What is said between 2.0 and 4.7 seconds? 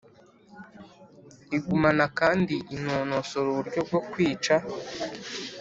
kandi inonosora uburyo bwo kwica